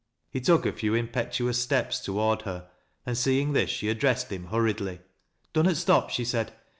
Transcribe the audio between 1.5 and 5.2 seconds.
step) toward her, and seeing this, she addressed him hurriedly."